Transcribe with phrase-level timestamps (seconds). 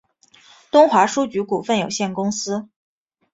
[0.71, 2.67] 东华书局股份有限公司